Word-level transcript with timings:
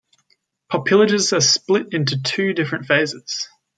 Pupillages 0.71 1.31
are 1.31 1.41
split 1.41 1.93
into 1.93 2.19
two 2.23 2.53
different 2.53 2.87
phases. 2.87 3.47